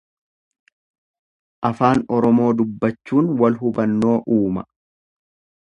[1.69, 4.67] Afaan Oromoo dubbachuun wal hubannoo uuma.